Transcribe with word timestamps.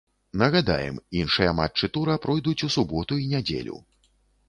Нагадаем, 0.43 0.95
іншыя 1.19 1.53
матчы 1.61 1.91
тура 1.99 2.19
пройдуць 2.27 2.57
у 2.69 2.73
суботу 2.79 3.23
і 3.25 3.33
нядзелю. 3.37 3.83